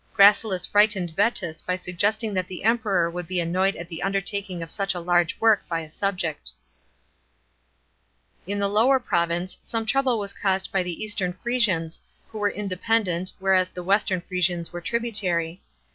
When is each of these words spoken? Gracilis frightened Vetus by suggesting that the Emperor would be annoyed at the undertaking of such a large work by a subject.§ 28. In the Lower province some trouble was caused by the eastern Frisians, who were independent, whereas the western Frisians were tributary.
Gracilis 0.15 0.65
frightened 0.65 1.15
Vetus 1.15 1.61
by 1.61 1.75
suggesting 1.75 2.33
that 2.33 2.47
the 2.47 2.63
Emperor 2.63 3.07
would 3.07 3.27
be 3.27 3.39
annoyed 3.39 3.75
at 3.75 3.87
the 3.87 4.01
undertaking 4.01 4.63
of 4.63 4.71
such 4.71 4.95
a 4.95 4.99
large 4.99 5.39
work 5.39 5.61
by 5.69 5.81
a 5.81 5.91
subject.§ 5.91 6.45
28. 8.45 8.53
In 8.53 8.59
the 8.59 8.67
Lower 8.67 8.99
province 8.99 9.59
some 9.61 9.85
trouble 9.85 10.17
was 10.17 10.33
caused 10.33 10.71
by 10.71 10.81
the 10.81 11.03
eastern 11.03 11.33
Frisians, 11.33 12.01
who 12.29 12.39
were 12.39 12.49
independent, 12.49 13.33
whereas 13.37 13.69
the 13.69 13.83
western 13.83 14.21
Frisians 14.21 14.73
were 14.73 14.81
tributary. 14.81 15.61